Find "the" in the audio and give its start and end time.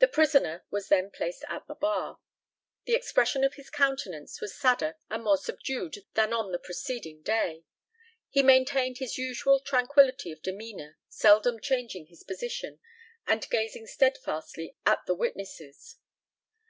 0.00-0.08, 1.66-1.74, 2.84-2.94, 6.52-6.58, 15.06-15.14